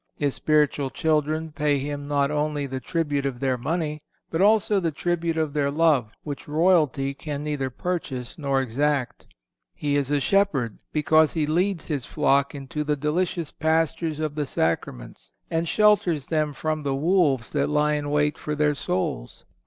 [0.15, 4.89] His spiritual children pay him not only the tribute of their money, but also the
[4.89, 9.27] tribute of their love which royalty can neither purchase nor exact.
[9.75, 14.47] He is a shepherd, because he leads his flock into the delicious pastures of the
[14.47, 19.45] Sacraments and shelters them from the wolves that lie in wait for their souls.